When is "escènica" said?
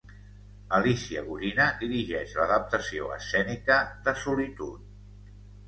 3.19-3.79